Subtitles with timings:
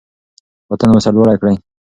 [0.71, 1.55] وطن مو سرلوړی کړئ.